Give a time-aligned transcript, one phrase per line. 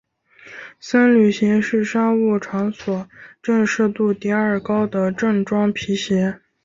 [0.79, 3.07] 僧侣鞋是商务场所
[3.39, 6.39] 正式度第二高的正装皮鞋。